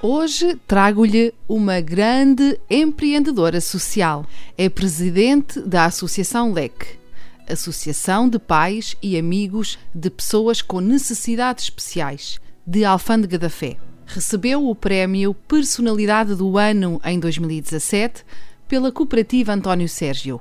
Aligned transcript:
Hoje 0.00 0.54
trago-lhe 0.64 1.34
uma 1.48 1.80
grande 1.80 2.56
empreendedora 2.70 3.60
social. 3.60 4.24
É 4.56 4.68
presidente 4.68 5.60
da 5.60 5.86
Associação 5.86 6.52
LEC, 6.52 7.00
Associação 7.48 8.28
de 8.28 8.38
Pais 8.38 8.96
e 9.02 9.18
Amigos 9.18 9.76
de 9.92 10.08
Pessoas 10.08 10.62
com 10.62 10.80
Necessidades 10.80 11.64
Especiais, 11.64 12.38
de 12.64 12.84
Alfândega 12.84 13.40
da 13.40 13.50
Fé. 13.50 13.76
Recebeu 14.06 14.68
o 14.68 14.74
prémio 14.74 15.34
Personalidade 15.34 16.36
do 16.36 16.56
Ano 16.56 17.00
em 17.04 17.18
2017 17.18 18.24
pela 18.68 18.92
cooperativa 18.92 19.52
António 19.52 19.88
Sérgio. 19.88 20.40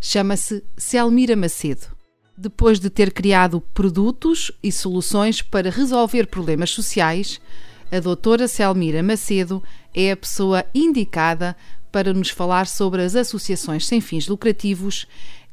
Chama-se 0.00 0.64
Selmira 0.78 1.36
Macedo 1.36 2.00
depois 2.40 2.80
de 2.80 2.88
ter 2.88 3.12
criado 3.12 3.60
produtos 3.60 4.50
e 4.62 4.72
soluções 4.72 5.42
para 5.42 5.68
resolver 5.68 6.26
problemas 6.26 6.70
sociais, 6.70 7.38
a 7.90 7.98
doutora 7.98 8.46
Selmira 8.46 9.02
Macedo 9.02 9.62
é 9.94 10.12
a 10.12 10.16
pessoa 10.16 10.64
indicada 10.72 11.56
para 11.90 12.12
nos 12.14 12.30
falar 12.30 12.66
sobre 12.66 13.02
as 13.02 13.16
associações 13.16 13.86
sem 13.86 14.00
fins 14.00 14.28
lucrativos 14.28 15.06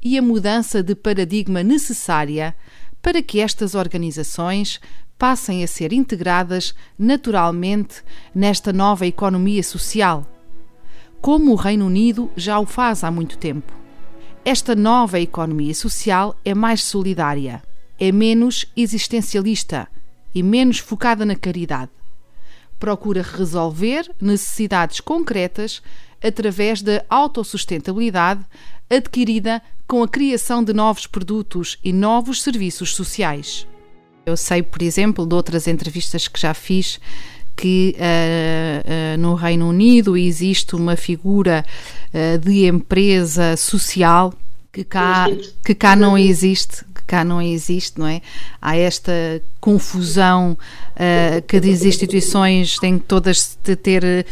e 0.04 0.18
a 0.18 0.22
mudança 0.22 0.84
de 0.84 0.94
paradigma 0.94 1.64
necessária 1.64 2.56
para 3.02 3.24
que 3.24 3.40
estas 3.40 3.74
organizações 3.74 4.80
passem 5.18 5.64
a 5.64 5.68
ser 5.68 5.92
integradas 5.92 6.76
naturalmente 6.98 8.04
nesta 8.36 8.72
nova 8.72 9.08
economia 9.08 9.64
social, 9.64 10.28
como 11.20 11.52
o 11.52 11.56
Reino 11.56 11.88
Unido 11.88 12.30
já 12.36 12.60
o 12.60 12.68
faz 12.68 13.04
há 13.04 13.10
muito 13.10 13.38
tempo. 13.40 13.74
Esta 14.46 14.76
nova 14.76 15.20
economia 15.20 15.74
social 15.74 16.36
é 16.46 16.54
mais 16.54 16.84
solidária, 16.84 17.64
é 18.00 18.12
menos 18.12 18.66
existencialista 18.78 19.88
e 20.36 20.44
menos 20.44 20.78
focada 20.78 21.26
na 21.26 21.36
caridade. 21.36 21.90
Procura 22.80 23.22
resolver 23.22 24.10
necessidades 24.22 25.00
concretas 25.00 25.82
através 26.24 26.82
da 26.82 27.04
autossustentabilidade 27.10 28.44
adquirida 28.90 29.62
com 29.88 30.04
a 30.04 30.08
criação 30.08 30.64
de 30.64 30.74
novos 30.74 31.08
produtos 31.08 31.78
e 31.84 31.94
novos 31.94 32.42
serviços 32.42 32.94
sociais. 32.96 33.68
Eu 34.26 34.36
sei, 34.36 34.62
por 34.62 34.82
exemplo, 34.82 35.26
de 35.26 35.34
outras 35.34 35.68
entrevistas 35.68 36.28
que 36.28 36.40
já 36.40 36.54
fiz, 36.54 37.00
que 37.56 37.96
uh, 37.98 39.16
uh, 39.16 39.18
no 39.18 39.34
Reino 39.34 39.70
Unido 39.70 40.18
existe 40.18 40.76
uma 40.76 40.96
figura 40.96 41.66
uh, 42.14 42.38
de 42.38 42.68
empresa 42.68 43.56
social 43.56 44.34
que 44.72 44.84
cá, 44.84 45.28
que 45.66 45.74
cá 45.74 45.96
não 45.96 46.18
existe, 46.18 46.86
cá 47.08 47.24
não 47.24 47.42
existe, 47.42 47.98
não 47.98 48.06
é? 48.06 48.22
Há 48.62 48.76
esta 48.76 49.42
confusão 49.60 50.58
que 51.48 51.58
as 51.58 51.84
instituições 51.84 52.78
têm 52.78 53.00
todas 53.00 53.58
de 53.64 53.76
ter 53.76 54.26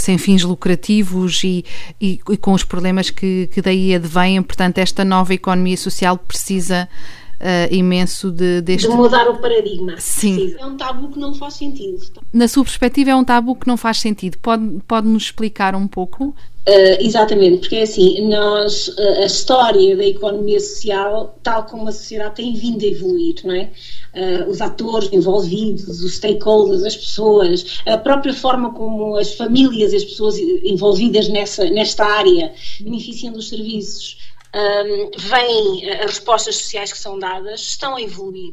sem 0.00 0.18
fins 0.18 0.42
lucrativos 0.42 1.42
e, 1.44 1.64
e, 2.00 2.20
e, 2.28 2.36
com 2.36 2.52
os 2.52 2.64
problemas 2.64 3.10
que, 3.10 3.48
que 3.52 3.62
daí 3.62 3.94
advêm, 3.94 4.42
portanto 4.42 4.78
esta 4.78 5.04
nova 5.04 5.32
economia 5.32 5.76
social 5.76 6.18
precisa 6.18 6.88
uh, 7.42 7.74
imenso 7.74 8.30
de, 8.30 8.60
deste... 8.60 8.88
De 8.88 8.94
mudar 8.94 9.28
o 9.28 9.38
paradigma. 9.38 9.96
Sim. 9.98 10.54
É 10.58 10.64
um 10.64 10.76
tabu 10.76 11.08
que 11.08 11.18
não 11.18 11.34
faz 11.34 11.54
sentido. 11.54 12.00
Na 12.32 12.46
sua 12.46 12.64
perspectiva 12.64 13.10
é 13.10 13.16
um 13.16 13.24
tabu 13.24 13.56
que 13.56 13.66
não 13.66 13.76
faz 13.76 13.98
sentido. 13.98 14.38
Pode, 14.38 14.78
pode 14.86 15.08
explicar 15.16 15.74
um 15.74 15.86
pouco? 15.88 16.34
Uh, 16.64 16.94
exatamente, 17.00 17.58
porque 17.58 17.74
é 17.74 17.82
assim, 17.82 18.28
nós, 18.28 18.86
uh, 18.86 19.22
a 19.22 19.26
história 19.26 19.96
da 19.96 20.04
economia 20.04 20.60
social, 20.60 21.36
tal 21.42 21.64
como 21.64 21.88
a 21.88 21.92
sociedade 21.92 22.36
tem 22.36 22.54
vindo 22.54 22.84
a 22.84 22.86
evoluir, 22.86 23.34
não 23.42 23.52
é? 23.52 23.70
Uh, 24.14 24.48
os 24.48 24.60
atores 24.60 25.12
envolvidos, 25.12 26.00
os 26.04 26.14
stakeholders, 26.14 26.84
as 26.84 26.96
pessoas, 26.96 27.80
a 27.84 27.98
própria 27.98 28.32
forma 28.32 28.72
como 28.74 29.16
as 29.16 29.34
famílias 29.34 29.92
as 29.92 30.04
pessoas 30.04 30.38
envolvidas 30.38 31.28
nessa, 31.28 31.64
nesta 31.68 32.04
área 32.04 32.52
beneficiam 32.80 33.32
dos 33.32 33.48
serviços, 33.48 34.18
um, 34.54 35.10
vêm 35.16 35.90
as 35.90 36.18
respostas 36.18 36.56
sociais 36.56 36.92
que 36.92 36.98
são 36.98 37.18
dadas, 37.18 37.60
estão 37.60 37.96
a 37.96 38.02
evoluir. 38.02 38.52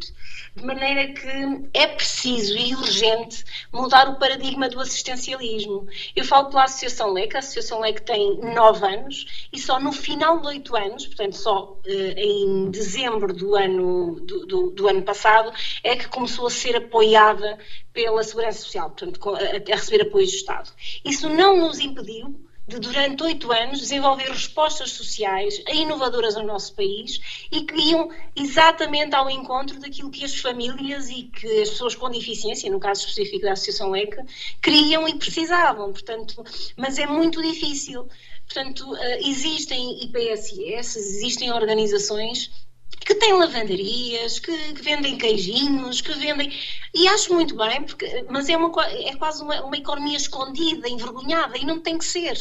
De 0.55 0.65
maneira 0.65 1.13
que 1.13 1.69
é 1.73 1.87
preciso 1.87 2.57
e 2.57 2.73
urgente 2.73 3.43
mudar 3.71 4.09
o 4.09 4.17
paradigma 4.17 4.67
do 4.67 4.79
assistencialismo. 4.79 5.87
Eu 6.15 6.25
falo 6.25 6.49
pela 6.49 6.63
Associação 6.63 7.13
LEC, 7.13 7.35
a 7.35 7.39
Associação 7.39 7.79
LEC 7.79 8.01
tem 8.01 8.39
nove 8.39 8.85
anos 8.85 9.47
e 9.53 9.59
só 9.59 9.79
no 9.79 9.91
final 9.91 10.39
de 10.39 10.47
oito 10.47 10.75
anos, 10.75 11.05
portanto 11.05 11.37
só 11.37 11.79
uh, 11.85 11.89
em 12.17 12.71
dezembro 12.71 13.33
do 13.33 13.55
ano, 13.55 14.19
do, 14.21 14.45
do, 14.45 14.71
do, 14.71 14.87
ano 14.87 15.03
passado, 15.03 15.51
é 15.83 15.95
que 15.95 16.07
começou 16.07 16.47
a 16.47 16.51
ser 16.51 16.75
apoiada 16.75 17.57
pela 17.93 18.23
Segurança 18.23 18.59
Social, 18.59 18.89
portanto 18.89 19.29
a, 19.29 19.39
a 19.39 19.75
receber 19.75 20.01
apoio 20.01 20.25
do 20.25 20.33
Estado. 20.33 20.71
Isso 21.05 21.29
não 21.29 21.57
nos 21.57 21.79
impediu 21.79 22.48
de, 22.69 22.79
durante 22.79 23.23
oito 23.23 23.51
anos, 23.51 23.79
desenvolver 23.79 24.29
respostas 24.29 24.91
sociais 24.91 25.61
inovadoras 25.73 26.35
no 26.35 26.43
nosso 26.43 26.73
país 26.75 27.19
e 27.51 27.63
que 27.63 27.75
iam 27.75 28.09
exatamente 28.35 29.15
ao 29.15 29.29
encontro 29.29 29.79
daquilo 29.79 30.11
que 30.11 30.23
as 30.23 30.39
famílias 30.39 31.09
e 31.09 31.23
que 31.23 31.61
as 31.61 31.71
pessoas 31.71 31.95
com 31.95 32.09
deficiência, 32.09 32.71
no 32.71 32.79
caso 32.79 33.01
específico 33.01 33.45
da 33.45 33.53
Associação 33.53 33.95
ECA, 33.95 34.23
queriam 34.61 35.07
e 35.07 35.15
precisavam. 35.15 35.91
Portanto, 35.91 36.43
mas 36.77 36.99
é 36.99 37.07
muito 37.07 37.41
difícil. 37.41 38.07
Portanto, 38.45 38.95
eh, 38.95 39.27
existem 39.27 40.03
IPSS, 40.03 40.97
existem 40.97 41.51
organizações 41.51 42.68
que 43.09 43.15
têm 43.15 43.33
lavanderias, 43.33 44.37
que, 44.37 44.55
que, 44.73 44.83
vendem 44.83 45.17
queijinhos, 45.17 45.99
que 45.99 46.13
vendem. 46.13 46.53
E 46.93 47.07
acho 47.07 47.33
muito 47.33 47.55
bem, 47.55 47.81
porque, 47.81 48.23
mas 48.29 48.47
é, 48.47 48.55
uma, 48.55 48.71
é 48.85 49.15
quase 49.15 49.41
uma, 49.41 49.63
uma 49.63 49.75
economia 49.75 50.15
escondida, 50.15 50.87
envergonhada, 50.87 51.57
e 51.57 51.65
não 51.65 51.79
tem 51.79 51.97
que 51.97 52.05
ser, 52.05 52.37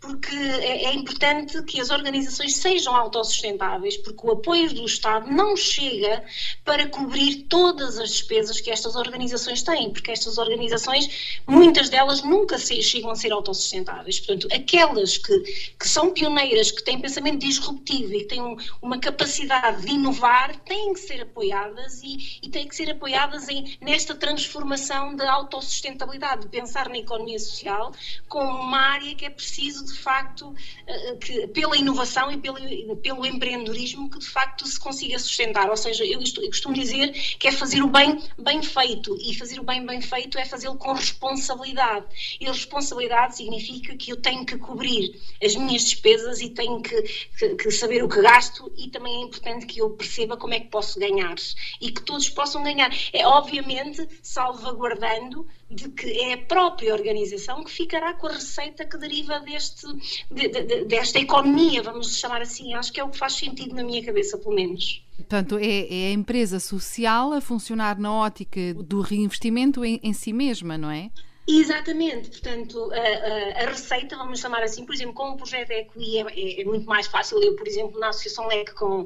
porque 0.00 0.34
é, 0.34 0.84
é, 0.84 0.94
importante 0.94 1.60
que 1.64 1.80
as 1.80 1.90
organizações 1.90 2.54
sejam 2.54 2.94
autossustentáveis, 2.94 3.96
porque 3.96 4.24
o 4.24 4.30
apoio 4.30 4.72
do 4.72 4.84
Estado 4.84 5.28
não 5.28 5.56
chega 5.56 6.24
para 6.64 6.88
cobrir 6.88 7.46
todas 7.48 7.98
as 7.98 8.10
despesas 8.10 8.60
que 8.60 8.70
estas 8.70 8.94
organizações 8.94 9.62
têm, 9.62 9.90
porque 9.90 10.12
estas 10.12 10.38
organizações, 10.38 11.40
muitas 11.48 11.88
delas 11.88 12.22
nunca 12.22 12.58
se, 12.58 12.80
chegam 12.80 13.10
a 13.10 13.16
ser 13.16 13.32
autossustentáveis. 13.32 14.20
Portanto, 14.20 14.46
aquelas 14.52 15.18
que, 15.18 15.40
que 15.78 15.88
são 15.88 16.12
pioneiras, 16.12 16.70
que 16.70 16.84
têm 16.84 17.00
pensamento 17.00 17.40
disruptivo 17.40 18.14
e 18.14 18.20
que 18.20 18.26
têm 18.26 18.42
um, 18.42 18.56
uma 18.80 18.98
capacidade 18.98 19.82
de 19.82 19.92
inovar 20.12 20.54
têm 20.60 20.92
que 20.92 21.00
ser 21.00 21.22
apoiadas 21.22 22.02
e, 22.02 22.38
e 22.42 22.50
têm 22.50 22.68
que 22.68 22.76
ser 22.76 22.90
apoiadas 22.90 23.48
em, 23.48 23.76
nesta 23.80 24.14
transformação 24.14 25.16
da 25.16 25.32
autossustentabilidade, 25.32 26.42
de 26.42 26.48
pensar 26.48 26.88
na 26.88 26.98
economia 26.98 27.38
social 27.38 27.92
como 28.28 28.60
uma 28.60 28.78
área 28.78 29.14
que 29.14 29.24
é 29.24 29.30
preciso, 29.30 29.84
de 29.86 29.98
facto, 29.98 30.54
eh, 30.86 31.16
que, 31.16 31.46
pela 31.48 31.76
inovação 31.76 32.30
e 32.30 32.36
pelo, 32.36 32.96
pelo 32.96 33.26
empreendedorismo, 33.26 34.10
que 34.10 34.18
de 34.18 34.28
facto 34.28 34.66
se 34.66 34.78
consiga 34.78 35.18
sustentar. 35.18 35.70
Ou 35.70 35.76
seja, 35.76 36.04
eu, 36.04 36.20
eu 36.20 36.48
costumo 36.48 36.74
dizer 36.74 37.12
que 37.38 37.48
é 37.48 37.52
fazer 37.52 37.82
o 37.82 37.88
bem 37.88 38.22
bem 38.38 38.62
feito 38.62 39.16
e 39.20 39.34
fazer 39.34 39.58
o 39.60 39.64
bem 39.64 39.84
bem 39.84 40.00
feito 40.00 40.38
é 40.38 40.44
fazê-lo 40.44 40.76
com 40.76 40.92
responsabilidade. 40.92 42.06
E 42.40 42.46
responsabilidade 42.46 43.36
significa 43.36 43.96
que 43.96 44.12
eu 44.12 44.16
tenho 44.16 44.44
que 44.44 44.58
cobrir 44.58 45.18
as 45.42 45.54
minhas 45.54 45.84
despesas 45.84 46.40
e 46.40 46.50
tenho 46.50 46.82
que, 46.82 47.02
que, 47.38 47.54
que 47.54 47.70
saber 47.70 48.04
o 48.04 48.08
que 48.08 48.20
gasto 48.20 48.70
e 48.76 48.88
também 48.88 49.14
é 49.14 49.24
importante 49.24 49.66
que 49.66 49.80
eu 49.80 49.90
perceba 50.02 50.36
como 50.36 50.54
é 50.54 50.60
que 50.60 50.68
posso 50.68 50.98
ganhar 50.98 51.34
e 51.80 51.90
que 51.92 52.02
todos 52.02 52.28
possam 52.28 52.62
ganhar. 52.62 52.90
É 53.12 53.26
obviamente 53.26 54.06
salvaguardando 54.22 55.46
de 55.70 55.88
que 55.88 56.06
é 56.06 56.34
a 56.34 56.38
própria 56.38 56.92
organização 56.92 57.64
que 57.64 57.70
ficará 57.70 58.12
com 58.14 58.26
a 58.26 58.32
receita 58.32 58.84
que 58.84 58.98
deriva 58.98 59.40
deste, 59.40 59.86
de, 60.30 60.48
de, 60.48 60.84
desta 60.84 61.18
economia, 61.18 61.82
vamos 61.82 62.18
chamar 62.18 62.42
assim. 62.42 62.74
Acho 62.74 62.92
que 62.92 63.00
é 63.00 63.04
o 63.04 63.08
que 63.08 63.16
faz 63.16 63.34
sentido 63.34 63.74
na 63.74 63.84
minha 63.84 64.04
cabeça, 64.04 64.36
pelo 64.36 64.54
menos. 64.54 65.02
Portanto, 65.16 65.56
é, 65.58 65.86
é 65.88 66.08
a 66.08 66.12
empresa 66.12 66.58
social 66.58 67.32
a 67.32 67.40
funcionar 67.40 67.98
na 67.98 68.12
ótica 68.12 68.74
do 68.74 69.00
reinvestimento 69.00 69.84
em, 69.84 70.00
em 70.02 70.12
si 70.12 70.32
mesma, 70.32 70.76
não 70.76 70.90
é? 70.90 71.10
Exatamente, 71.46 72.30
portanto, 72.30 72.92
a, 72.92 72.96
a, 72.96 73.64
a, 73.64 73.66
receita, 73.66 74.16
vamos 74.16 74.38
chamar 74.38 74.62
assim, 74.62 74.86
por 74.86 74.94
exemplo, 74.94 75.12
com 75.12 75.30
o 75.30 75.36
projeto 75.36 75.72
EQI 75.72 76.18
é, 76.18 76.20
é, 76.20 76.60
é, 76.60 76.64
muito 76.64 76.86
mais 76.86 77.08
fácil. 77.08 77.42
Eu, 77.42 77.56
por 77.56 77.66
exemplo, 77.66 77.98
na 77.98 78.10
Associação 78.10 78.46
LEC, 78.46 78.72
com, 78.74 79.04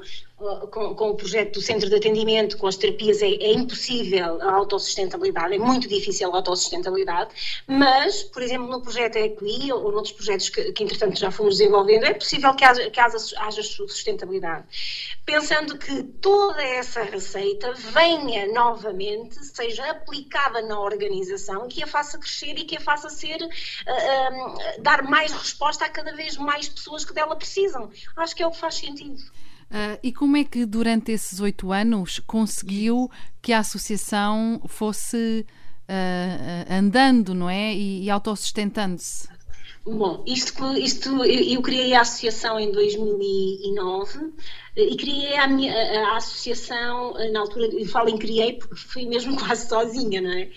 com, 0.71 0.95
com, 0.95 1.11
o 1.11 1.17
projeto 1.17 1.55
do 1.55 1.63
centro 1.63 1.89
de 1.89 1.97
atendimento, 1.97 2.59
com 2.59 2.67
as 2.67 2.77
terapias, 2.77 3.23
é, 3.23 3.29
é, 3.29 3.53
impossível 3.55 4.43
a 4.43 4.53
autossustentabilidade, 4.53 5.55
é 5.55 5.59
muito 5.59 5.89
difícil 5.89 6.31
a 6.31 6.37
autossustentabilidade, 6.37 7.31
mas, 7.67 8.23
por 8.25 8.43
exemplo, 8.43 8.69
no 8.69 8.83
projeto 8.83 9.17
EQI 9.17 9.73
ou 9.73 9.91
noutros 9.91 10.13
projetos 10.13 10.51
que, 10.51 10.73
que 10.73 10.85
entretanto, 10.85 11.19
já 11.19 11.31
fomos 11.31 11.57
desenvolvendo, 11.57 12.05
é 12.05 12.13
possível 12.13 12.55
que 12.55 12.65
haja, 12.65 12.91
que 12.91 13.01
haja, 13.01 13.17
haja 13.39 13.63
sustentabilidade. 13.63 14.67
Pensando 15.25 15.79
que 15.79 16.03
toda 16.03 16.63
essa 16.63 17.03
receita 17.03 17.73
venha 17.73 18.47
novamente, 18.53 19.43
seja 19.43 19.91
aplicada 19.91 20.61
na 20.61 20.79
organização, 20.79 21.67
que 21.67 21.83
a 21.83 21.87
faça 21.87 22.19
crescer 22.27 22.59
e 22.59 22.65
que 22.65 22.77
a 22.77 22.81
faça 22.81 23.09
ser, 23.09 23.41
uh, 23.41 23.47
uh, 23.47 24.83
dar 24.83 25.03
mais 25.05 25.33
resposta 25.33 25.85
a 25.85 25.89
cada 25.89 26.15
vez 26.15 26.37
mais 26.37 26.69
pessoas 26.69 27.05
que 27.05 27.15
dela 27.15 27.37
precisam. 27.37 27.91
Acho 28.17 28.35
que 28.35 28.43
é 28.43 28.47
o 28.47 28.51
que 28.51 28.59
faz 28.59 28.75
sentido. 28.75 29.23
Uh, 29.71 29.99
e 30.03 30.13
como 30.13 30.37
é 30.37 30.45
que 30.45 30.65
durante 30.65 31.13
esses 31.13 31.41
oito 31.41 31.73
anos 31.73 32.21
conseguiu 32.21 33.11
que 33.43 33.53
a 33.53 33.61
associação 33.61 34.61
fosse 34.67 35.45
uh, 35.89 36.73
andando, 36.73 37.35
não 37.35 37.51
é? 37.51 37.75
E, 37.75 38.05
e 38.05 38.11
autossustentando-se? 38.11 39.29
Bom, 39.85 40.25
isto, 40.27 40.77
isto 40.77 41.25
eu, 41.25 41.55
eu, 41.55 41.63
criei 41.63 41.95
a 41.95 42.01
associação 42.01 42.59
em 42.59 42.73
2009 42.73 44.33
e 44.77 44.97
criei 44.97 45.37
a, 45.37 45.47
minha, 45.47 45.73
a, 45.73 46.15
a 46.15 46.17
associação 46.17 47.15
na 47.33 47.39
altura, 47.39 47.67
eu 47.67 47.87
falo 47.87 48.09
em 48.09 48.19
criei 48.19 48.55
porque 48.55 48.75
fui 48.75 49.07
mesmo 49.07 49.37
quase 49.39 49.69
sozinha, 49.69 50.21
não 50.21 50.33
é? 50.33 50.51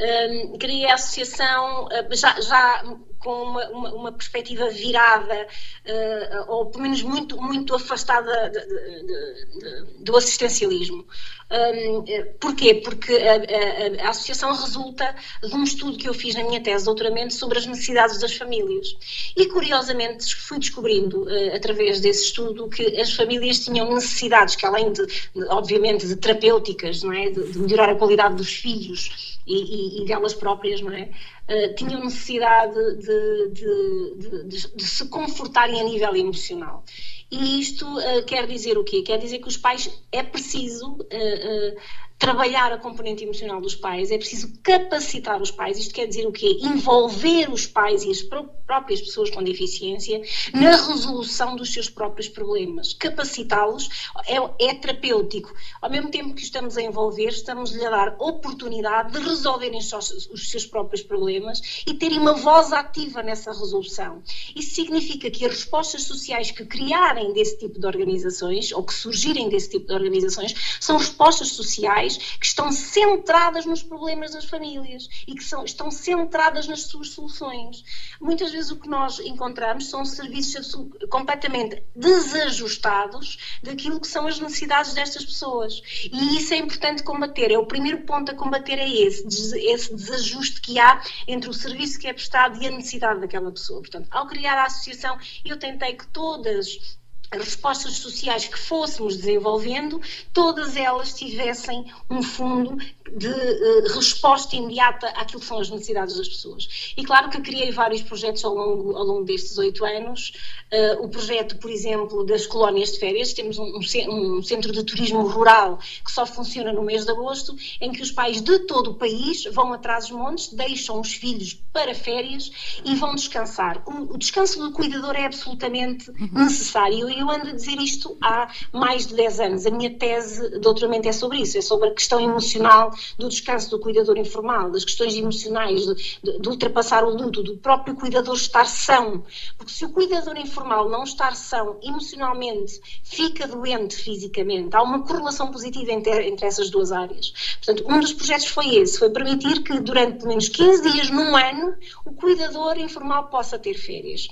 Um, 0.00 0.56
criei 0.58 0.86
a 0.86 0.94
associação 0.94 1.86
já, 2.12 2.40
já 2.40 2.82
com 3.20 3.30
uma, 3.30 3.68
uma, 3.68 3.94
uma 3.94 4.12
perspectiva 4.12 4.68
virada, 4.70 5.46
uh, 5.86 6.52
ou 6.52 6.66
pelo 6.66 6.82
menos 6.82 7.02
muito, 7.02 7.40
muito 7.40 7.74
afastada 7.74 8.50
de, 8.50 8.60
de, 8.60 9.58
de, 9.58 10.04
do 10.04 10.16
assistencialismo. 10.16 11.06
Um, 11.52 12.04
porquê? 12.38 12.76
Porque 12.76 13.12
a, 13.12 14.04
a, 14.04 14.06
a, 14.06 14.10
associação 14.10 14.52
resulta 14.52 15.14
de 15.42 15.52
um 15.52 15.64
estudo 15.64 15.98
que 15.98 16.08
eu 16.08 16.14
fiz 16.14 16.36
na 16.36 16.44
minha 16.44 16.60
tese 16.62 16.78
de 16.78 16.84
doutoramento 16.84 17.34
sobre 17.34 17.58
as 17.58 17.66
necessidades 17.66 18.18
das 18.20 18.36
famílias. 18.36 18.96
E, 19.36 19.46
curiosamente, 19.46 20.34
fui 20.36 20.58
descobrindo, 20.60 21.24
uh, 21.24 21.56
através 21.56 22.00
desse 22.00 22.26
estudo, 22.26 22.68
que 22.68 23.00
as 23.00 23.14
famílias 23.14 23.58
tinham 23.58 23.92
necessidades 23.92 24.54
que, 24.54 24.64
além 24.64 24.92
de, 24.92 25.04
obviamente, 25.48 26.06
de 26.06 26.16
terapêuticas, 26.16 27.02
não 27.02 27.12
é? 27.12 27.30
de, 27.30 27.58
melhorar 27.58 27.90
a 27.90 27.96
qualidade 27.96 28.36
dos 28.36 28.52
filhos 28.52 29.40
e, 29.46 29.54
e, 29.54 30.02
e 30.02 30.06
delas 30.06 30.34
próprias, 30.34 30.80
não 30.80 30.92
é? 30.92 31.10
Uh, 31.48 31.74
tinham 31.74 32.00
necessidade 32.00 32.96
de, 32.98 33.09
de, 33.52 34.44
de, 34.44 34.76
de, 34.76 34.84
se 34.84 35.06
confortarem 35.08 35.80
a 35.80 35.84
nível 35.84 36.14
emocional. 36.16 36.84
E 37.30 37.60
isto 37.60 37.86
uh, 37.86 38.24
quer 38.26 38.46
dizer 38.46 38.76
o 38.76 38.84
quê? 38.84 39.02
Quer 39.02 39.18
dizer 39.18 39.38
que 39.38 39.48
os 39.48 39.56
pais 39.56 39.90
é 40.10 40.22
preciso 40.22 40.94
uh, 40.94 41.80
trabalhar 42.20 42.70
a 42.70 42.76
componente 42.76 43.24
emocional 43.24 43.62
dos 43.62 43.74
pais, 43.74 44.10
é 44.10 44.18
preciso 44.18 44.52
capacitar 44.62 45.40
os 45.40 45.50
pais. 45.50 45.78
Isto 45.78 45.94
quer 45.94 46.06
dizer 46.06 46.26
o 46.26 46.32
quê? 46.32 46.58
Envolver 46.60 47.50
os 47.50 47.66
pais 47.66 48.04
e 48.04 48.10
as 48.10 48.20
próprias 48.20 49.00
pessoas 49.00 49.30
com 49.30 49.42
deficiência 49.42 50.20
na 50.52 50.76
resolução 50.76 51.56
dos 51.56 51.72
seus 51.72 51.88
próprios 51.88 52.28
problemas. 52.28 52.92
Capacitá-los 52.92 53.88
é, 54.26 54.66
é, 54.66 54.74
terapêutico. 54.74 55.52
Ao 55.80 55.90
mesmo 55.90 56.10
tempo 56.10 56.34
que 56.34 56.42
estamos 56.42 56.76
a 56.76 56.82
envolver, 56.82 57.28
estamos-lhe 57.28 57.84
a 57.86 57.90
dar 57.90 58.16
oportunidade 58.18 59.12
de 59.12 59.18
resolverem 59.20 59.78
os 59.78 60.50
seus 60.50 60.66
próprios 60.66 61.02
problemas 61.02 61.82
e 61.86 61.94
terem 61.94 62.18
uma 62.18 62.34
voz 62.34 62.70
ativa 62.70 63.22
nessa 63.22 63.50
resolução. 63.50 64.22
Isso 64.54 64.74
significa 64.74 65.30
que 65.30 65.46
as 65.46 65.52
respostas 65.52 66.02
sociais 66.02 66.50
que 66.50 66.66
criarem 66.66 67.32
desse 67.32 67.58
tipo 67.58 67.80
de 67.80 67.86
organizações, 67.86 68.72
ou 68.72 68.82
que 68.82 68.92
surgirem 68.92 69.48
desse 69.48 69.70
tipo 69.70 69.86
de 69.86 69.94
organizações, 69.94 70.54
são 70.78 70.98
respostas 70.98 71.48
sociais 71.52 72.09
que 72.16 72.46
estão 72.46 72.70
centradas 72.72 73.66
nos 73.66 73.82
problemas 73.82 74.32
das 74.32 74.44
famílias 74.44 75.08
e 75.26 75.34
que 75.34 75.44
são, 75.44 75.64
estão 75.64 75.90
centradas 75.90 76.66
nas 76.66 76.82
suas 76.82 77.10
soluções. 77.10 77.84
Muitas 78.20 78.52
vezes 78.52 78.70
o 78.70 78.76
que 78.76 78.88
nós 78.88 79.18
encontramos 79.20 79.88
são 79.88 80.04
serviços 80.04 80.74
completamente 81.08 81.82
desajustados 81.94 83.58
daquilo 83.62 84.00
que 84.00 84.08
são 84.08 84.26
as 84.26 84.38
necessidades 84.38 84.94
destas 84.94 85.24
pessoas. 85.24 85.80
E 86.04 86.36
isso 86.36 86.54
é 86.54 86.56
importante 86.56 87.02
combater. 87.02 87.50
É 87.50 87.58
o 87.58 87.66
primeiro 87.66 88.02
ponto 88.02 88.30
a 88.30 88.34
combater 88.34 88.78
é 88.78 88.88
esse, 88.88 89.26
esse 89.58 89.94
desajuste 89.94 90.60
que 90.60 90.78
há 90.78 91.02
entre 91.26 91.48
o 91.48 91.54
serviço 91.54 91.98
que 91.98 92.06
é 92.06 92.12
prestado 92.12 92.60
e 92.62 92.66
a 92.66 92.70
necessidade 92.70 93.20
daquela 93.20 93.50
pessoa. 93.50 93.80
Portanto, 93.80 94.08
ao 94.10 94.26
criar 94.26 94.58
a 94.58 94.66
associação, 94.66 95.18
eu 95.44 95.58
tentei 95.58 95.94
que 95.94 96.06
todas 96.08 96.98
respostas 97.32 97.96
sociais 97.96 98.46
que 98.46 98.58
fôssemos 98.58 99.16
desenvolvendo, 99.16 100.00
todas 100.32 100.76
elas 100.76 101.12
tivessem 101.12 101.84
um 102.08 102.22
fundo 102.22 102.76
de 103.16 103.28
uh, 103.28 103.94
resposta 103.94 104.56
imediata 104.56 105.08
àquilo 105.08 105.40
que 105.40 105.46
são 105.46 105.58
as 105.58 105.70
necessidades 105.70 106.16
das 106.16 106.28
pessoas. 106.28 106.94
E 106.96 107.04
claro 107.04 107.30
que 107.30 107.40
criei 107.40 107.70
vários 107.70 108.02
projetos 108.02 108.44
ao 108.44 108.54
longo, 108.54 108.96
ao 108.96 109.04
longo 109.04 109.24
destes 109.24 109.58
oito 109.58 109.84
anos. 109.84 110.32
Uh, 110.72 111.04
o 111.04 111.08
projeto, 111.08 111.56
por 111.58 111.70
exemplo, 111.70 112.24
das 112.24 112.46
colónias 112.46 112.92
de 112.92 112.98
férias, 112.98 113.32
temos 113.32 113.58
um, 113.58 113.78
um, 113.78 114.42
centro 114.42 114.72
de 114.72 114.84
turismo 114.84 115.22
rural 115.26 115.78
que 116.04 116.10
só 116.10 116.24
funciona 116.26 116.72
no 116.72 116.82
mês 116.82 117.04
de 117.04 117.10
agosto, 117.10 117.54
em 117.80 117.92
que 117.92 118.02
os 118.02 118.10
pais 118.10 118.40
de 118.40 118.58
todo 118.60 118.90
o 118.90 118.94
país 118.94 119.44
vão 119.52 119.72
atrás 119.72 120.08
dos 120.08 120.16
montes, 120.16 120.52
deixam 120.52 121.00
os 121.00 121.12
filhos 121.12 121.54
para 121.72 121.94
férias 121.94 122.80
e 122.84 122.94
vão 122.94 123.14
descansar. 123.14 123.82
O, 123.86 124.14
o 124.14 124.18
descanso 124.18 124.60
do 124.60 124.72
cuidador 124.72 125.16
é 125.16 125.26
absolutamente 125.26 126.10
necessário 126.32 127.08
eu 127.20 127.30
ando 127.30 127.48
a 127.48 127.52
dizer 127.52 127.78
isto 127.78 128.16
há 128.20 128.50
mais 128.72 129.06
de 129.06 129.14
10 129.14 129.40
anos. 129.40 129.66
A 129.66 129.70
minha 129.70 129.90
tese 129.90 130.50
de 130.50 130.58
doutoramento 130.58 131.08
é 131.08 131.12
sobre 131.12 131.38
isso, 131.38 131.58
é 131.58 131.60
sobre 131.60 131.88
a 131.88 131.94
questão 131.94 132.20
emocional 132.20 132.90
do 133.18 133.28
descanso 133.28 133.70
do 133.70 133.78
cuidador 133.78 134.16
informal, 134.18 134.70
das 134.70 134.84
questões 134.84 135.14
emocionais, 135.14 135.86
de, 135.86 136.18
de, 136.22 136.38
de 136.40 136.48
ultrapassar 136.48 137.04
o 137.04 137.10
luto, 137.10 137.42
do 137.42 137.56
próprio 137.56 137.94
cuidador 137.94 138.34
estar 138.34 138.66
são. 138.66 139.24
Porque 139.56 139.72
se 139.72 139.84
o 139.84 139.90
cuidador 139.90 140.36
informal 140.36 140.88
não 140.88 141.04
estar 141.04 141.34
são 141.36 141.78
emocionalmente, 141.82 142.80
fica 143.02 143.46
doente 143.46 143.96
fisicamente. 143.96 144.74
Há 144.74 144.82
uma 144.82 145.02
correlação 145.02 145.50
positiva 145.50 145.92
entre, 145.92 146.28
entre 146.28 146.46
essas 146.46 146.70
duas 146.70 146.92
áreas. 146.92 147.32
Portanto, 147.64 147.84
um 147.88 148.00
dos 148.00 148.12
projetos 148.12 148.46
foi 148.46 148.76
esse, 148.76 148.98
foi 148.98 149.10
permitir 149.10 149.62
que 149.62 149.78
durante 149.80 150.18
pelo 150.18 150.28
menos 150.28 150.48
15 150.48 150.90
dias 150.90 151.10
num 151.10 151.36
ano 151.36 151.74
o 152.04 152.12
cuidador 152.12 152.78
informal 152.78 153.28
possa 153.28 153.58
ter 153.58 153.74
férias. 153.74 154.28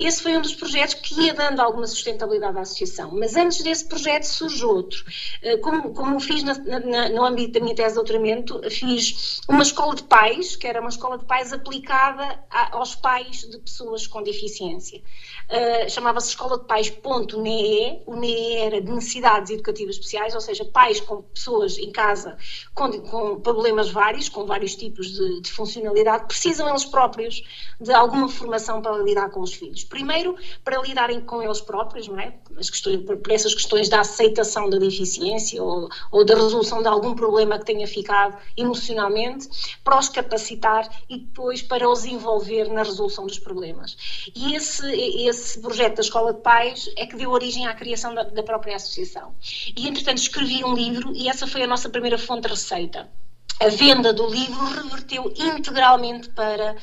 Esse 0.00 0.22
foi 0.22 0.34
um 0.34 0.40
dos 0.40 0.54
projetos 0.54 0.94
que 0.94 1.26
ia 1.26 1.34
dando 1.34 1.60
alguma 1.60 1.86
sustentabilidade 1.86 2.56
à 2.56 2.62
associação. 2.62 3.10
Mas 3.12 3.36
antes 3.36 3.62
desse 3.62 3.86
projeto 3.86 4.24
surge 4.24 4.64
outro. 4.64 5.04
Eh, 5.42 5.58
como, 5.58 5.92
como 5.92 6.18
fiz 6.18 6.42
na, 6.42 6.54
na, 6.54 7.08
no 7.10 7.22
âmbito 7.22 7.52
da 7.52 7.60
minha 7.60 7.74
tese 7.74 7.90
de 7.90 7.94
doutoramento, 7.96 8.62
fiz 8.70 9.40
uma 9.46 9.62
escola 9.62 9.94
de 9.94 10.02
pais, 10.04 10.56
que 10.56 10.66
era 10.66 10.80
uma 10.80 10.88
escola 10.88 11.18
de 11.18 11.26
pais 11.26 11.52
aplicada 11.52 12.42
a, 12.50 12.78
aos 12.78 12.94
pais 12.94 13.42
de 13.50 13.58
pessoas 13.58 14.06
com 14.06 14.22
deficiência. 14.22 15.02
Uh, 15.50 15.90
Chamava-se 15.90 16.28
Escola 16.28 16.58
de 16.58 16.64
Pais 16.64 16.88
ponto 16.88 17.40
NEE. 17.40 18.02
O 18.06 18.16
NEE 18.16 18.56
era 18.56 18.80
de 18.80 18.90
necessidades 18.90 19.50
educativas 19.50 19.96
especiais, 19.96 20.34
ou 20.34 20.40
seja, 20.40 20.64
pais 20.64 21.00
com 21.00 21.22
pessoas 21.22 21.76
em 21.76 21.92
casa 21.92 22.38
com, 22.74 22.90
com 23.02 23.40
problemas 23.40 23.90
vários, 23.90 24.28
com 24.28 24.46
vários 24.46 24.74
tipos 24.74 25.08
de, 25.08 25.40
de 25.40 25.52
funcionalidade, 25.52 26.26
precisam 26.26 26.68
eles 26.68 26.84
próprios 26.84 27.42
de 27.80 27.92
alguma 27.92 28.28
formação 28.28 28.80
para 28.80 28.96
lidar 28.98 29.30
com 29.30 29.40
os 29.40 29.52
filhos. 29.52 29.84
Primeiro, 29.90 30.36
para 30.64 30.80
lidarem 30.80 31.20
com 31.20 31.42
eles 31.42 31.60
próprios, 31.60 32.06
não 32.06 32.18
é? 32.18 32.32
Questões, 32.56 33.02
por 33.04 33.30
essas 33.32 33.52
questões 33.52 33.88
da 33.88 34.00
aceitação 34.00 34.70
da 34.70 34.78
deficiência 34.78 35.60
ou, 35.60 35.88
ou 36.12 36.24
da 36.24 36.36
resolução 36.36 36.80
de 36.80 36.86
algum 36.86 37.12
problema 37.12 37.58
que 37.58 37.66
tenha 37.66 37.88
ficado 37.88 38.38
emocionalmente, 38.56 39.48
para 39.82 39.98
os 39.98 40.08
capacitar 40.08 40.88
e 41.08 41.18
depois 41.18 41.60
para 41.60 41.90
os 41.90 42.04
envolver 42.04 42.72
na 42.72 42.84
resolução 42.84 43.26
dos 43.26 43.40
problemas. 43.40 43.96
E 44.32 44.54
esse, 44.54 44.86
esse 45.26 45.60
projeto 45.60 45.96
da 45.96 46.02
Escola 46.02 46.34
de 46.34 46.40
Pais 46.40 46.88
é 46.96 47.04
que 47.04 47.16
deu 47.16 47.30
origem 47.30 47.66
à 47.66 47.74
criação 47.74 48.14
da, 48.14 48.22
da 48.22 48.44
própria 48.44 48.76
associação. 48.76 49.34
E, 49.76 49.88
entretanto, 49.88 50.18
escrevi 50.18 50.64
um 50.64 50.72
livro 50.72 51.12
e 51.16 51.28
essa 51.28 51.48
foi 51.48 51.64
a 51.64 51.66
nossa 51.66 51.88
primeira 51.88 52.16
fonte 52.16 52.42
de 52.42 52.48
receita. 52.48 53.10
A 53.58 53.68
venda 53.68 54.12
do 54.12 54.26
livro 54.26 54.64
reverteu 54.66 55.34
integralmente 55.36 56.30
para 56.30 56.76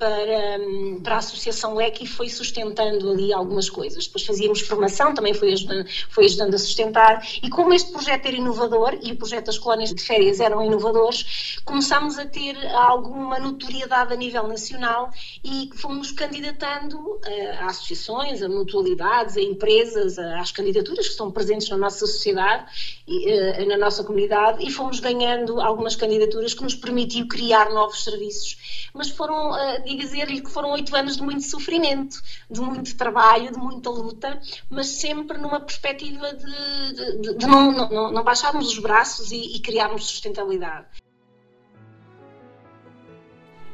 para, 0.00 0.58
para 1.02 1.14
a 1.16 1.18
Associação 1.18 1.74
LEC 1.74 2.04
e 2.04 2.06
foi 2.06 2.30
sustentando 2.30 3.10
ali 3.10 3.34
algumas 3.34 3.68
coisas. 3.68 4.06
Depois 4.06 4.24
fazíamos 4.24 4.60
formação, 4.62 5.12
também 5.12 5.34
foi 5.34 5.52
ajudando, 5.52 5.86
foi 6.08 6.24
ajudando 6.24 6.54
a 6.54 6.58
sustentar. 6.58 7.22
E 7.42 7.50
como 7.50 7.74
este 7.74 7.92
projeto 7.92 8.24
era 8.24 8.36
inovador 8.36 8.98
e 9.02 9.12
o 9.12 9.16
projeto 9.16 9.46
das 9.46 9.58
colónias 9.58 9.94
de 9.94 10.02
férias 10.02 10.40
eram 10.40 10.64
inovadores, 10.64 11.58
começámos 11.66 12.18
a 12.18 12.24
ter 12.24 12.56
alguma 12.74 13.38
notoriedade 13.38 14.14
a 14.14 14.16
nível 14.16 14.48
nacional 14.48 15.10
e 15.44 15.68
fomos 15.74 16.10
candidatando 16.10 16.96
uh, 16.98 17.20
a 17.58 17.66
associações, 17.66 18.42
a 18.42 18.48
mutualidades, 18.48 19.36
a 19.36 19.42
empresas, 19.42 20.18
às 20.18 20.50
candidaturas 20.50 21.04
que 21.04 21.12
estão 21.12 21.30
presentes 21.30 21.68
na 21.68 21.76
nossa 21.76 22.06
sociedade, 22.06 22.64
uh, 23.06 23.68
na 23.68 23.76
nossa 23.76 24.02
comunidade 24.02 24.66
e 24.66 24.70
fomos 24.70 24.98
ganhando 24.98 25.60
algumas 25.60 25.94
candidaturas 25.94 26.54
que 26.54 26.62
nos 26.62 26.74
permitiu 26.74 27.28
criar 27.28 27.68
novos 27.68 28.02
serviços. 28.02 28.88
Mas 28.94 29.10
foram 29.10 29.50
uh, 29.50 29.89
e 29.90 29.96
dizer-lhe 29.96 30.40
que 30.40 30.50
foram 30.50 30.70
oito 30.70 30.94
anos 30.94 31.16
de 31.16 31.22
muito 31.22 31.42
sofrimento, 31.42 32.22
de 32.48 32.60
muito 32.60 32.96
trabalho, 32.96 33.50
de 33.50 33.58
muita 33.58 33.90
luta, 33.90 34.40
mas 34.70 34.86
sempre 34.86 35.36
numa 35.36 35.58
perspectiva 35.58 36.32
de, 36.32 37.20
de, 37.20 37.34
de 37.34 37.46
não, 37.46 37.72
não, 37.72 38.12
não, 38.12 38.22
baixarmos 38.22 38.68
os 38.68 38.78
braços 38.78 39.32
e, 39.32 39.56
e 39.56 39.58
criarmos 39.58 40.04
sustentabilidade. 40.04 40.86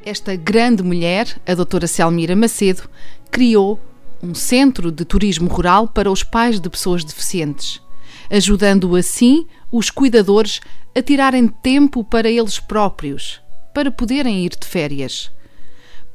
Esta 0.03 0.35
grande 0.37 0.83
mulher, 0.83 1.39
a 1.47 1.55
doutora 1.55 1.87
Selmira 1.87 2.35
Macedo, 2.35 2.89
criou 3.31 3.79
um 4.23 4.35
centro 4.35 4.91
de 4.91 5.05
turismo 5.05 5.49
rural 5.51 5.87
para 5.87 6.11
os 6.11 6.23
pais 6.23 6.59
de 6.59 6.71
pessoas 6.71 7.05
deficientes, 7.05 7.83
ajudando 8.31 8.97
assim 8.97 9.47
os 9.71 9.91
cuidadores 9.91 10.61
a 10.97 11.03
tirarem 11.03 11.47
tempo 11.47 12.03
para 12.03 12.31
eles 12.31 12.59
próprios, 12.59 13.43
para 13.75 13.91
poderem 13.91 14.47
ir 14.47 14.57
de 14.59 14.67
férias 14.67 15.31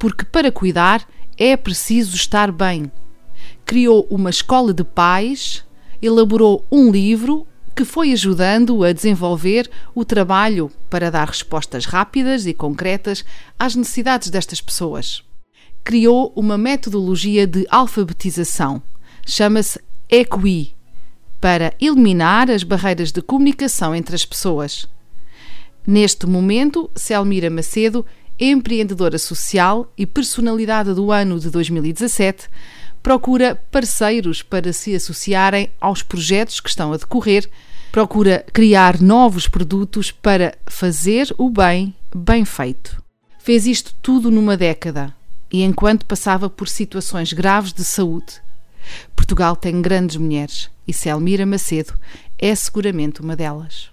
porque 0.01 0.25
para 0.25 0.51
cuidar 0.51 1.07
é 1.37 1.55
preciso 1.55 2.15
estar 2.15 2.51
bem. 2.51 2.91
Criou 3.63 4.07
uma 4.09 4.31
escola 4.31 4.73
de 4.73 4.83
pais, 4.83 5.63
elaborou 6.01 6.65
um 6.71 6.89
livro 6.89 7.45
que 7.75 7.85
foi 7.85 8.11
ajudando 8.11 8.83
a 8.83 8.93
desenvolver 8.93 9.69
o 9.93 10.03
trabalho 10.03 10.71
para 10.89 11.11
dar 11.11 11.27
respostas 11.27 11.85
rápidas 11.85 12.47
e 12.47 12.53
concretas 12.53 13.23
às 13.59 13.75
necessidades 13.75 14.31
destas 14.31 14.59
pessoas. 14.59 15.23
Criou 15.83 16.33
uma 16.35 16.57
metodologia 16.57 17.45
de 17.45 17.67
alfabetização, 17.69 18.81
chama-se 19.23 19.79
EQUI, 20.09 20.73
para 21.39 21.75
eliminar 21.79 22.49
as 22.49 22.63
barreiras 22.63 23.11
de 23.11 23.21
comunicação 23.21 23.93
entre 23.93 24.15
as 24.15 24.25
pessoas. 24.25 24.87
Neste 25.85 26.25
momento, 26.25 26.89
Selmira 26.95 27.51
Macedo 27.51 28.03
empreendedora 28.41 29.19
social 29.19 29.93
e 29.95 30.05
personalidade 30.07 30.93
do 30.95 31.11
ano 31.11 31.39
de 31.39 31.51
2017, 31.51 32.49
procura 33.03 33.55
parceiros 33.69 34.41
para 34.41 34.73
se 34.73 34.95
associarem 34.95 35.69
aos 35.79 36.01
projetos 36.01 36.59
que 36.59 36.69
estão 36.69 36.91
a 36.91 36.97
decorrer, 36.97 37.47
procura 37.91 38.43
criar 38.51 38.99
novos 38.99 39.47
produtos 39.47 40.11
para 40.11 40.57
fazer 40.65 41.33
o 41.37 41.49
bem 41.49 41.93
bem 42.15 42.43
feito. 42.43 43.01
Fez 43.39 43.65
isto 43.67 43.93
tudo 44.01 44.31
numa 44.31 44.57
década 44.57 45.13
e 45.51 45.63
enquanto 45.63 46.05
passava 46.05 46.49
por 46.49 46.67
situações 46.67 47.33
graves 47.33 47.73
de 47.73 47.83
saúde. 47.83 48.41
Portugal 49.15 49.55
tem 49.55 49.81
grandes 49.81 50.15
mulheres 50.15 50.69
e 50.87 50.93
Selmira 50.93 51.45
Macedo 51.45 51.93
é 52.39 52.53
seguramente 52.55 53.21
uma 53.21 53.35
delas. 53.35 53.90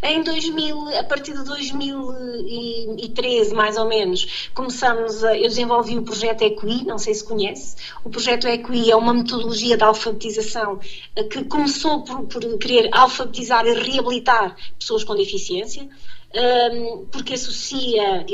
Em 0.00 0.22
2000, 0.22 0.96
a 0.96 1.02
partir 1.02 1.32
de 1.32 1.44
2013, 1.44 3.52
mais 3.52 3.76
ou 3.76 3.88
menos, 3.88 4.48
começamos 4.54 5.24
a, 5.24 5.36
eu 5.36 5.48
desenvolvi 5.48 5.98
o 5.98 6.02
projeto 6.02 6.42
EQI, 6.42 6.84
não 6.84 6.98
sei 6.98 7.14
se 7.14 7.24
conhece. 7.24 7.74
O 8.04 8.10
projeto 8.10 8.46
EQI 8.46 8.92
é 8.92 8.96
uma 8.96 9.12
metodologia 9.12 9.76
de 9.76 9.82
alfabetização 9.82 10.78
eh, 11.16 11.24
que 11.24 11.42
começou 11.44 12.04
por, 12.04 12.26
por 12.26 12.58
querer 12.58 12.90
alfabetizar 12.92 13.66
e 13.66 13.74
reabilitar 13.74 14.54
pessoas 14.78 15.02
com 15.02 15.16
deficiência 15.16 15.88
porque 17.10 17.34
associa, 17.34 18.24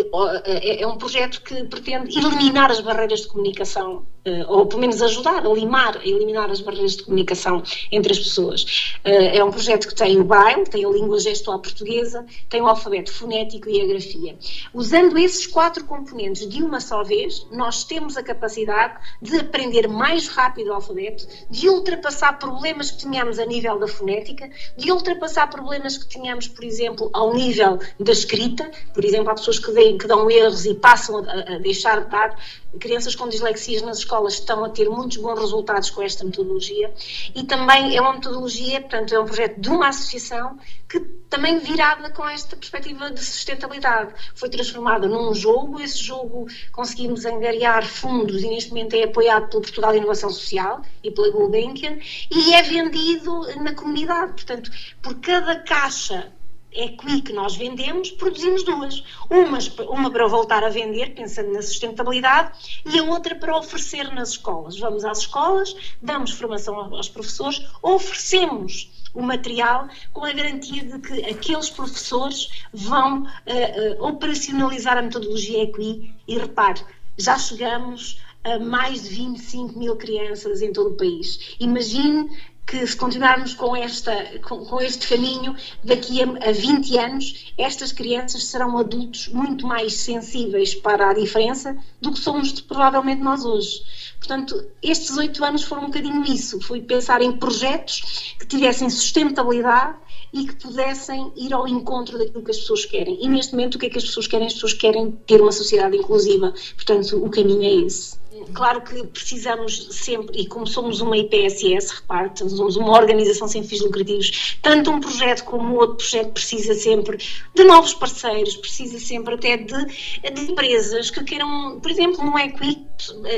é, 0.45 0.83
é 0.83 0.87
um 0.87 0.99
projeto 0.99 1.41
que 1.43 1.65
pretende 1.65 2.19
eliminar 2.19 2.71
as 2.71 2.81
barreiras 2.81 3.21
de 3.21 3.29
comunicação, 3.29 4.05
ou 4.49 4.67
pelo 4.67 4.81
menos 4.81 5.03
ajudar 5.03 5.47
a 5.47 5.49
limar, 5.53 5.99
a 5.99 6.07
eliminar 6.07 6.51
as 6.51 6.61
barreiras 6.61 6.97
de 6.97 7.03
comunicação 7.03 7.63
entre 7.93 8.13
as 8.13 8.19
pessoas. 8.19 8.95
Ah, 9.05 9.11
é 9.11 9.45
um 9.45 9.51
projeto 9.51 9.89
que 9.89 9.95
tem 9.95 10.19
o 10.19 10.25
braille, 10.25 10.65
tem 10.65 10.85
a 10.85 10.89
língua 10.89 11.19
gestual 11.19 11.59
portuguesa, 11.59 12.25
tem 12.49 12.63
o 12.63 12.67
alfabeto 12.67 13.13
fonético 13.13 13.69
e 13.69 13.81
a 13.83 13.87
grafia. 13.87 14.37
Usando 14.73 15.19
esses 15.19 15.47
quatro 15.47 15.85
componentes 15.85 16.49
de 16.49 16.63
uma 16.63 16.81
só 16.81 17.03
vez, 17.03 17.47
nós 17.53 17.85
temos 17.85 18.17
a 18.17 18.23
capacidade 18.23 18.95
de 19.21 19.37
aprender 19.37 19.89
mais 19.89 20.29
rápido 20.29 20.69
o 20.69 20.73
alfabeto, 20.73 21.27
de 21.51 21.69
ultrapassar 21.69 22.39
problemas 22.39 22.91
que 22.91 22.99
tínhamos 22.99 23.39
a 23.39 23.45
nível 23.45 23.79
da 23.79 23.87
fonética, 23.87 24.51
de 24.77 24.91
ultrapassar 24.91 25.49
problemas 25.49 25.99
que 25.99 26.09
tínhamos, 26.09 26.49
por 26.49 26.65
exemplo, 26.65 27.11
ao 27.13 27.35
nível 27.35 27.79
da 28.01 28.13
escrita, 28.13 28.71
por 28.95 29.05
exemplo, 29.05 29.31
há 29.31 29.35
pessoas 29.35 29.59
que, 29.59 29.75
dão 30.07 30.31
erros 30.31 30.65
e 30.65 30.75
passam 30.75 31.19
a, 31.19 31.55
a 31.55 31.59
deixar 31.59 32.05
de 32.05 32.11
dar. 32.11 32.39
Crianças 32.81 33.15
com 33.15 33.29
dislexias 33.29 33.83
nas 33.83 33.99
escolas 33.99 34.14
estão 34.29 34.65
a 34.65 34.69
ter 34.69 34.89
muitos 34.89 35.17
bons 35.17 35.39
resultados 35.39 35.91
com 35.91 36.03
esta 36.03 36.25
metodologia 36.25 36.93
e 37.35 37.45
também 37.45 37.97
é 37.97 38.01
uma 38.01 38.15
metodologia, 38.15 38.81
portanto, 38.81 39.15
é 39.15 39.21
um 39.21 39.25
projeto 39.25 39.61
de 39.61 39.69
uma 39.69 39.89
associação 39.89 40.59
que 40.89 41.01
também 41.29 41.59
virada 41.59 42.11
com 42.11 42.29
esta 42.29 42.57
perspectiva 42.57 43.11
de 43.11 43.25
sustentabilidade. 43.25 44.15
Foi 44.35 44.49
transformada 44.49 45.09
num 45.09 45.35
jogo, 45.35 45.81
esse 45.81 45.99
jogo 45.99 46.47
conseguimos 46.71 47.25
angariar 47.25 47.85
fundos 47.85 48.43
e 48.43 48.49
neste 48.49 48.71
momento 48.71 48.95
é 48.95 49.03
apoiado 49.03 49.49
pelo 49.49 49.63
Portugal 49.63 49.95
Inovação 49.95 50.31
Social 50.31 50.83
e 51.03 51.11
pela 51.11 51.31
Gulbenkian 51.31 51.99
e 52.31 52.55
é 52.55 52.63
vendido 52.63 53.41
na 53.61 53.75
comunidade. 53.75 54.33
Portanto, 54.33 54.71
por 55.03 55.17
cada 55.21 55.57
caixa 55.57 56.33
equi 56.75 57.23
que 57.23 57.33
nós 57.33 57.57
vendemos, 57.57 58.11
produzimos 58.11 58.65
duas. 58.65 59.05
Umas, 59.31 59.69
uma 59.89 60.11
para 60.11 60.27
voltar 60.27 60.65
a 60.65 60.69
vender, 60.69 61.15
pensando 61.15 61.53
na 61.53 61.63
sustentabilidade, 61.63 62.83
e 62.85 62.99
a 62.99 63.05
outra 63.05 63.35
para 63.35 63.57
oferecer 63.57 64.13
nas 64.13 64.31
escolas. 64.31 64.79
Vamos 64.79 65.05
às 65.05 65.19
escolas, 65.19 65.75
damos 66.03 66.33
formação 66.33 66.79
aos 66.79 67.09
professores, 67.09 67.65
oferecemos 67.83 68.91
o 69.15 69.23
material 69.23 69.89
com 70.13 70.25
a 70.25 70.33
garantia 70.33 70.85
de 70.85 70.99
que 70.99 71.25
aqueles 71.25 71.71
professores 71.71 72.49
vão 72.73 73.23
uh, 73.23 73.27
uh, 73.27 74.05
operacionalizar 74.09 74.99
a 74.99 75.03
metodologia 75.03 75.63
EQI 75.63 76.13
e 76.27 76.37
repare, 76.37 76.81
já 77.17 77.39
chegamos 77.39 78.21
a 78.43 78.59
mais 78.59 79.05
de 79.05 79.15
25 79.15 79.79
mil 79.79 79.97
crianças 79.97 80.61
em 80.61 80.73
todo 80.73 80.91
o 80.91 80.97
país. 80.97 81.57
Imagine 81.59 82.29
que 82.67 82.87
se 82.87 82.97
continuarmos 82.97 83.55
com, 83.55 83.77
esta, 83.77 84.15
com, 84.41 84.65
com, 84.65 84.81
este 84.81 85.07
caminho, 85.07 85.55
daqui 85.83 86.23
a, 86.23 86.25
a 86.49 86.53
20 86.53 86.99
anos, 86.99 87.53
estas 87.59 87.93
crianças 87.93 88.45
serão 88.45 88.79
adultos 88.79 89.29
muito 89.29 89.67
mais 89.67 89.95
sensíveis 89.95 90.75
para 90.75 91.11
a 91.11 91.15
diferença 91.15 91.77
do 92.01 92.13
que 92.13 92.19
somos 92.19 92.61
provavelmente 92.61 93.23
nós 93.23 93.45
hoje. 93.45 93.83
Portanto, 94.19 94.67
estes 94.83 95.17
oito 95.19 95.45
anos 95.45 95.63
foram 95.63 95.83
um 95.83 95.87
bocadinho 95.87 96.25
isso, 96.25 96.61
foi 96.61 96.81
pensar 96.81 97.21
em 97.21 97.33
projetos 97.33 98.35
que 98.39 98.47
tivessem 98.47 98.89
sustentabilidade 98.89 99.99
e 100.33 100.47
que 100.47 100.57
pudessem 100.57 101.33
ir 101.37 101.53
ao 101.53 101.69
encontro 101.69 102.19
daquilo 102.19 102.43
que 102.43 102.51
as 102.51 102.59
pessoas 102.59 102.85
querem. 102.87 103.23
E 103.23 103.29
neste 103.29 103.53
momento, 103.53 103.77
o 103.77 103.79
que 103.79 103.87
é 103.87 103.91
que 103.91 103.99
as 103.99 104.05
pessoas 104.05 104.27
querem? 104.27 104.47
As 104.47 104.55
pessoas 104.55 104.73
querem 104.73 105.13
ter 105.27 105.41
uma 105.41 105.53
sociedade 105.53 105.97
inclusiva. 105.97 106.53
Portanto, 106.75 107.25
o 107.25 107.31
caminho 107.31 107.63
é 107.63 107.87
esse. 107.87 108.19
Claro 108.53 108.83
que 108.83 109.07
precisamos 109.07 109.89
sempre, 109.93 110.41
e 110.41 110.47
como 110.47 110.67
somos 110.67 111.01
uma 111.01 111.17
IPSS, 111.17 112.01
repare, 112.01 112.31
somos 112.37 112.77
uma 112.77 112.91
organização 112.93 113.47
sem 113.47 113.63
fins 113.63 113.81
lucrativos, 113.81 114.57
tanto 114.61 114.91
um 114.91 115.01
projeto 115.01 115.45
como 115.45 115.77
outro 115.77 115.97
projeto 115.97 116.33
precisa 116.33 116.75
sempre 116.75 117.19
de 117.55 117.65
novos 117.65 117.95
parceiros, 117.95 118.57
precisa 118.57 118.99
sempre 118.99 119.35
até 119.35 119.57
de, 119.57 119.85
de 120.33 120.41
empresas 120.51 121.11
que 121.11 121.23
queiram, 121.23 121.79
por 121.81 121.91
exemplo, 121.91 122.25
no 122.25 122.37
Equip, 122.39 122.85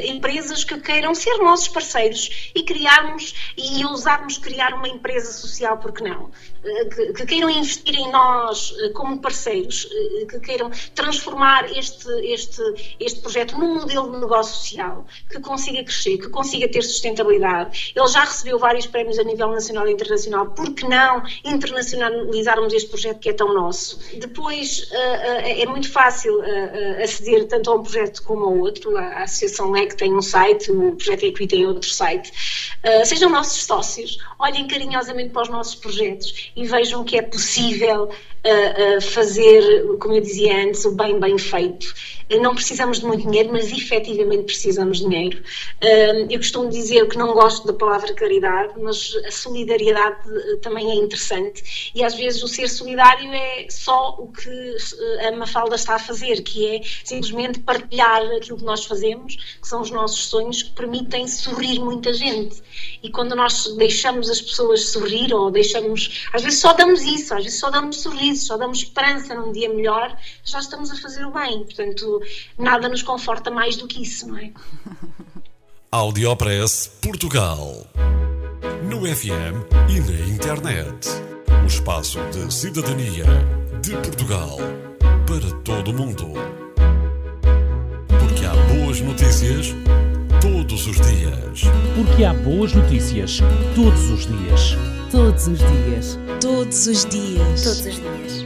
empresas 0.05 0.65
que 0.65 0.79
queiram 0.81 1.15
ser 1.15 1.37
nossos 1.39 1.69
parceiros 1.69 2.51
e 2.55 2.63
criarmos 2.63 3.35
e 3.57 3.85
ousarmos 3.85 4.39
criar 4.39 4.75
uma 4.75 4.89
empresa 4.89 5.31
social, 5.33 5.79
porque 5.79 6.05
não? 6.05 6.31
Eh, 6.65 6.85
que, 6.87 7.13
que 7.13 7.27
queiram 7.27 7.51
investir 7.51 7.95
em 7.95 8.11
nós 8.11 8.75
eh, 8.81 8.91
como 8.91 9.19
parceiros, 9.21 9.89
eh, 9.91 10.27
que 10.27 10.41
queiram 10.41 10.71
transformar 10.95 11.71
este, 11.77 12.09
este, 12.33 12.63
este 12.99 13.21
projeto 13.21 13.59
num 13.59 13.75
modelo 13.75 14.13
de 14.13 14.19
negócio 14.19 14.55
social 14.55 14.96
que 15.29 15.41
consiga 15.41 15.83
crescer, 15.83 16.19
que 16.19 16.29
consiga 16.29 16.69
ter 16.69 16.83
sustentabilidade. 16.83 17.93
Ele 17.95 18.09
já 18.09 18.21
recebeu 18.21 18.59
vários 18.59 18.87
prémios 18.87 19.19
a 19.19 19.25
nível 19.25 19.49
nacional 19.49 19.89
e 19.89 19.93
internacional, 19.93 20.47
por 20.47 20.73
que 20.75 20.87
não 20.87 21.23
internacionalizarmos 21.45 22.73
este 22.73 22.89
projeto 22.89 23.19
que 23.19 23.29
é 23.29 23.33
tão 23.33 23.53
nosso? 23.53 23.99
Depois, 24.19 24.89
eh, 24.93 25.53
eh, 25.53 25.63
é 25.63 25.67
muito 25.67 25.91
fácil 25.91 26.43
eh, 26.43 27.03
aceder 27.03 27.47
tanto 27.47 27.71
a 27.71 27.75
um 27.75 27.83
projeto 27.83 28.23
como 28.23 28.45
ao 28.45 28.59
outro. 28.59 28.97
A 28.97 29.23
Associação 29.23 29.71
LEC 29.71 29.97
tem 29.97 30.15
um 30.15 30.23
site, 30.23 30.71
o 30.71 30.95
Projeto 30.97 31.25
Equi 31.25 31.47
tem 31.47 31.67
outro 31.67 31.89
site. 31.89 32.33
Sejam 33.05 33.31
nossos 33.31 33.65
sócios, 33.65 34.19
olhem 34.39 34.67
carinhosamente 34.67 35.31
para 35.31 35.43
os 35.43 35.49
nossos 35.49 35.75
projetos 35.75 36.51
e 36.55 36.67
vejam 36.67 37.05
que 37.05 37.17
é 37.17 37.23
possível 37.23 38.11
fazer, 39.03 39.97
como 39.99 40.15
eu 40.15 40.21
dizia 40.21 40.65
antes, 40.65 40.85
o 40.85 40.93
bem 40.93 41.19
bem 41.19 41.37
feito 41.37 41.93
não 42.41 42.55
precisamos 42.55 43.01
de 43.01 43.07
muito 43.07 43.23
dinheiro, 43.23 43.51
mas 43.53 43.71
efetivamente 43.71 44.45
precisamos 44.45 44.99
de 44.99 45.05
dinheiro. 45.05 45.43
Eu 46.29 46.39
costumo 46.39 46.69
dizer 46.69 47.07
que 47.09 47.17
não 47.17 47.33
gosto 47.35 47.67
da 47.67 47.73
palavra 47.73 48.13
caridade, 48.15 48.75
mas 48.79 49.15
a 49.27 49.31
solidariedade 49.31 50.19
eh, 50.29 50.57
também 50.57 50.91
é 50.91 50.95
interessante 50.95 51.93
e 51.95 52.03
às 52.03 52.15
vezes 52.15 52.43
o 52.43 52.49
ser 52.49 52.69
solidário 52.69 53.33
é 53.33 53.67
só 53.71 54.17
o 54.19 54.29
que 54.33 54.49
eh, 54.49 55.29
a 55.29 55.33
Mafalda 55.33 55.77
está 55.77 55.95
a 55.95 55.99
fazer, 55.99 56.43
que 56.43 56.67
é 56.67 56.81
simplesmente 57.05 57.61
partilhar 57.61 58.23
aquilo 58.37 58.59
que 58.59 58.65
nós 58.65 58.85
fazemos, 58.85 59.37
que 59.61 59.69
são 59.69 59.81
os 59.81 59.91
nossos 59.91 60.27
sonhos, 60.27 60.63
que 60.63 60.73
permitem 60.73 61.29
sorrir 61.29 61.79
muita 61.79 62.13
gente. 62.13 62.63
E 63.03 63.11
quando 63.11 63.35
nós 63.35 63.75
deixamos 63.77 64.29
as 64.29 64.41
pessoas 64.41 64.89
sorrir 64.91 65.33
ou 65.33 65.51
deixamos, 65.51 66.27
às 66.33 66.43
vezes 66.43 66.61
só 66.61 66.73
damos 66.73 67.03
isso, 67.03 67.35
às 67.35 67.45
vezes 67.45 67.59
só 67.59 67.71
damos 67.71 68.01
sorrisos, 68.01 68.47
só 68.47 68.57
damos 68.57 68.79
esperança 68.79 69.35
num 69.35 69.53
dia 69.53 69.69
melhor, 69.69 70.17
já 70.45 70.59
estamos 70.59 70.91
a 70.91 70.97
fazer 70.97 71.25
o 71.25 71.31
bem. 71.31 71.65
Portanto, 71.65 72.16
nada 72.59 72.89
nos 72.89 73.03
conforta 73.03 73.51
mais 73.51 73.77
do 73.77 73.87
que 73.87 74.03
isso, 74.03 74.29
não 74.29 74.39
é? 74.39 74.53
Audiopress 75.91 76.91
Portugal. 77.01 77.87
No 78.83 79.01
FM 79.07 79.65
e 79.89 80.01
na 80.01 80.29
internet. 80.29 81.09
O 81.63 81.67
espaço 81.67 82.19
de 82.33 82.53
cidadania 82.53 83.25
de 83.83 83.93
Portugal 83.93 84.59
para 85.27 85.51
todo 85.63 85.91
o 85.91 85.95
mundo. 85.95 86.33
Porque 88.21 88.45
há 88.45 88.55
boas 88.75 89.01
notícias 89.01 89.75
todos 90.41 90.87
os 90.87 90.97
dias. 90.97 91.63
Porque 91.95 92.25
há 92.25 92.35
boas 92.35 92.73
notícias 92.73 93.41
todos 93.75 94.11
os 94.11 94.27
dias. 94.27 94.77
Todos 95.11 95.47
os 95.47 95.59
dias. 95.59 96.19
Todos 96.41 96.87
os 96.87 97.05
dias. 97.07 97.63
Todos 97.63 97.63
os 97.63 97.63
dias. 97.63 97.63
Todos 97.63 97.87
os 97.87 97.95
dias. 97.95 98.46